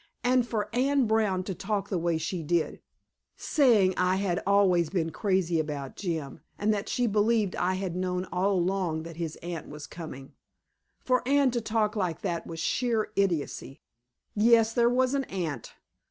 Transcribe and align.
And 0.23 0.47
for 0.47 0.67
Anne 0.73 1.05
Brown 1.05 1.43
to 1.43 1.53
talk 1.53 1.89
the 1.89 1.99
way 1.99 2.17
she 2.17 2.41
did 2.41 2.81
saying 3.37 3.93
I 3.97 4.15
had 4.15 4.41
always 4.47 4.89
been 4.89 5.11
crazy 5.11 5.59
about 5.59 5.95
Jim, 5.95 6.41
and 6.57 6.73
that 6.73 6.89
she 6.89 7.05
believed 7.05 7.55
I 7.55 7.75
had 7.75 7.95
known 7.95 8.25
all 8.33 8.53
along 8.53 9.03
that 9.03 9.17
his 9.17 9.35
aunt 9.43 9.67
was 9.69 9.85
coming 9.85 10.33
for 11.01 11.21
Anne 11.27 11.51
to 11.51 11.61
talk 11.61 11.95
like 11.95 12.21
that 12.21 12.47
was 12.47 12.59
sheer 12.59 13.11
idiocy. 13.15 13.83
Yes, 14.33 14.73
there 14.73 14.89
was 14.89 15.13
an 15.13 15.25
aunt. 15.25 15.73